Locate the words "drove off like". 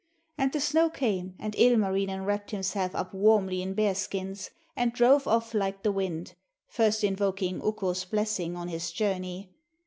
4.91-5.83